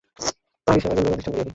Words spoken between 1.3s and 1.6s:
করি আমি।